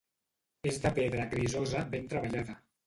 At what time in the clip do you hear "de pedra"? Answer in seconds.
0.85-1.29